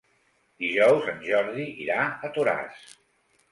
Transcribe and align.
Dijous 0.63 1.11
en 1.11 1.21
Jordi 1.27 1.67
irà 1.85 2.01
a 2.31 2.35
Toràs. 2.41 2.83